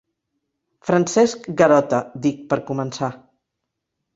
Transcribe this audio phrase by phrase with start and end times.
[0.87, 3.11] Francesc Garota —dic, per començar.